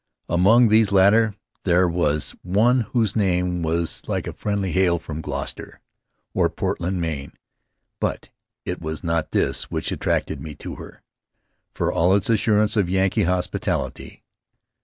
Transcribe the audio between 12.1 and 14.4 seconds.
its assurance of Yankee hospitality.